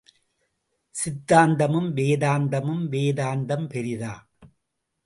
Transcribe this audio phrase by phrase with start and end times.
[0.95, 4.13] சித்தாந்தமும் வேதாந்தமும் வேதாந்தம் பெரிதா?